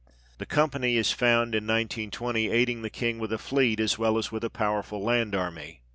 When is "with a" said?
3.19-3.37, 4.31-4.49